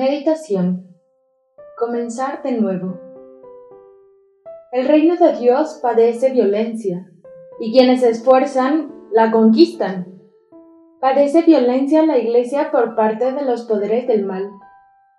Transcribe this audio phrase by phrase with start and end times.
[0.00, 0.96] Meditación.
[1.76, 2.98] Comenzar de nuevo.
[4.72, 7.12] El reino de Dios padece violencia,
[7.60, 10.06] y quienes se esfuerzan la conquistan.
[11.02, 14.48] Padece violencia la Iglesia por parte de los poderes del mal,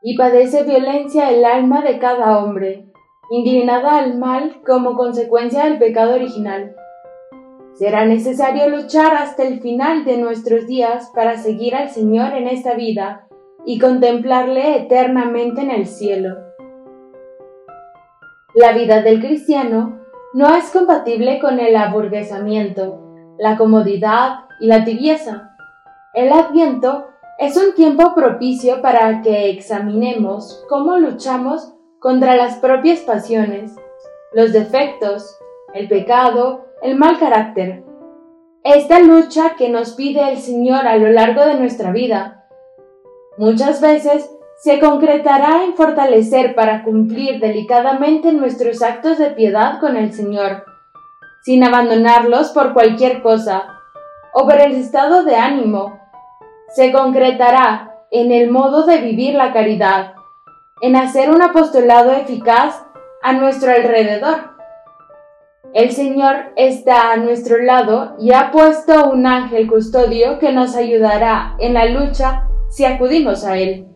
[0.00, 2.90] y padece violencia el alma de cada hombre,
[3.30, 6.74] inclinada al mal como consecuencia del pecado original.
[7.74, 12.72] Será necesario luchar hasta el final de nuestros días para seguir al Señor en esta
[12.72, 13.26] vida
[13.64, 16.36] y contemplarle eternamente en el cielo.
[18.54, 20.00] La vida del cristiano
[20.32, 23.00] no es compatible con el aburguesamiento,
[23.38, 25.56] la comodidad y la tibieza.
[26.14, 27.06] El adviento
[27.38, 33.76] es un tiempo propicio para que examinemos cómo luchamos contra las propias pasiones,
[34.32, 35.38] los defectos,
[35.74, 37.84] el pecado, el mal carácter.
[38.62, 42.39] Esta lucha que nos pide el Señor a lo largo de nuestra vida
[43.40, 50.12] muchas veces se concretará en fortalecer para cumplir delicadamente nuestros actos de piedad con el
[50.12, 50.66] Señor,
[51.42, 53.66] sin abandonarlos por cualquier cosa
[54.34, 55.98] o por el estado de ánimo.
[56.74, 60.12] Se concretará en el modo de vivir la caridad,
[60.82, 62.84] en hacer un apostolado eficaz
[63.22, 64.50] a nuestro alrededor.
[65.72, 71.56] El Señor está a nuestro lado y ha puesto un ángel custodio que nos ayudará
[71.58, 73.86] en la lucha si acudimos a Él.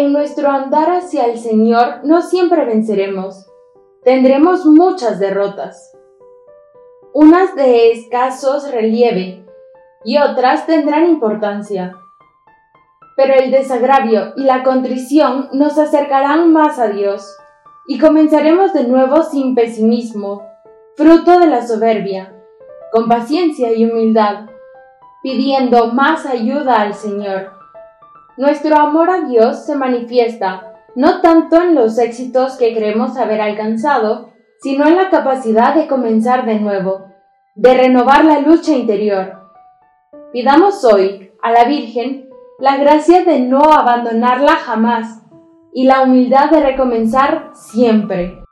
[0.00, 3.46] En nuestro andar hacia el Señor no siempre venceremos.
[4.02, 5.92] Tendremos muchas derrotas.
[7.12, 9.44] Unas de escasos relieve
[10.02, 11.98] y otras tendrán importancia.
[13.14, 17.36] Pero el desagravio y la contrición nos acercarán más a Dios
[17.86, 20.48] y comenzaremos de nuevo sin pesimismo,
[20.96, 22.34] fruto de la soberbia,
[22.90, 24.46] con paciencia y humildad,
[25.22, 27.59] pidiendo más ayuda al Señor.
[28.40, 34.30] Nuestro amor a Dios se manifiesta no tanto en los éxitos que creemos haber alcanzado,
[34.62, 37.04] sino en la capacidad de comenzar de nuevo,
[37.54, 39.42] de renovar la lucha interior.
[40.32, 45.20] Pidamos hoy a la Virgen la gracia de no abandonarla jamás
[45.74, 48.42] y la humildad de recomenzar siempre.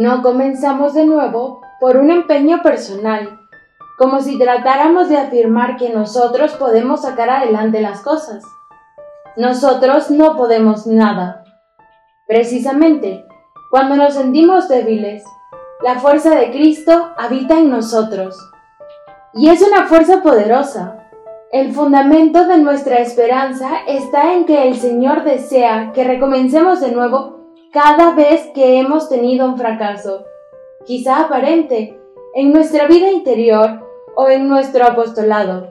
[0.00, 3.38] No comenzamos de nuevo por un empeño personal,
[3.98, 8.42] como si tratáramos de afirmar que nosotros podemos sacar adelante las cosas.
[9.36, 11.44] Nosotros no podemos nada.
[12.26, 13.26] Precisamente,
[13.70, 15.22] cuando nos sentimos débiles,
[15.82, 18.38] la fuerza de Cristo habita en nosotros.
[19.34, 20.96] Y es una fuerza poderosa.
[21.52, 27.39] El fundamento de nuestra esperanza está en que el Señor desea que recomencemos de nuevo
[27.72, 30.24] cada vez que hemos tenido un fracaso,
[30.86, 31.96] quizá aparente,
[32.34, 33.86] en nuestra vida interior
[34.16, 35.68] o en nuestro apostolado.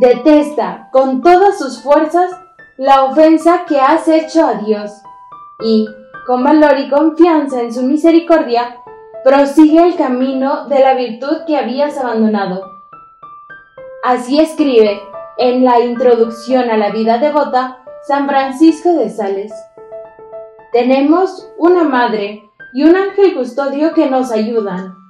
[0.00, 2.30] Detesta con todas sus fuerzas
[2.78, 4.92] la ofensa que has hecho a Dios
[5.62, 5.86] y,
[6.26, 8.76] con valor y confianza en su misericordia,
[9.22, 12.62] prosigue el camino de la virtud que habías abandonado.
[14.02, 15.00] Así escribe
[15.38, 19.52] en la introducción a la vida devota San Francisco de Sales.
[20.74, 25.03] Tenemos una madre y un ángel custodio que nos ayudan.